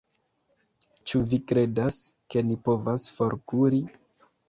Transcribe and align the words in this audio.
Ĉu 1.11 1.21
vi 1.35 1.39
kredas, 1.53 2.01
ke 2.35 2.47
ni 2.51 2.61
povas 2.71 3.09
forkuri? 3.19 3.87